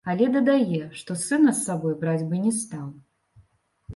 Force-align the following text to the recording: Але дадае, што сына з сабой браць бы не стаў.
Але 0.11 0.27
дадае, 0.35 0.79
што 1.01 1.17
сына 1.23 1.53
з 1.57 1.67
сабой 1.67 1.93
браць 2.03 2.25
бы 2.31 2.35
не 2.45 2.53
стаў. 2.61 2.87